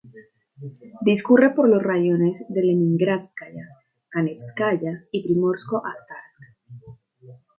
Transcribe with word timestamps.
Discurre 1.03 1.51
por 1.53 1.69
los 1.69 1.83
raiones 1.83 2.43
de 2.49 2.63
Leningrádskaya, 2.63 3.69
Kanevskaya 4.09 5.05
y 5.11 5.21
Primorsko-Ajtarsk. 5.21 6.41